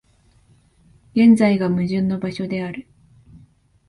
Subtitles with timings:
[1.13, 2.87] 現在が矛盾の場所である。